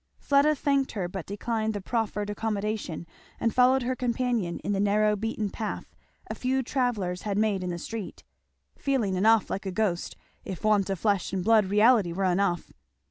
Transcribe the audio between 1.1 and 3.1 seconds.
declined the proffered accommodation,